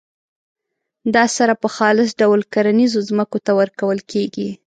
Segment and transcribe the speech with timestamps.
[1.15, 4.49] دا سره په خالص ډول کرنیزو ځمکو ته ورکول کیږي.